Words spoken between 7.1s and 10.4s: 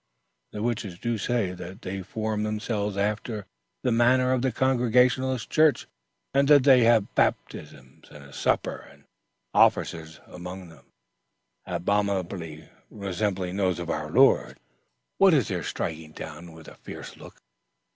baptism and a supper and officers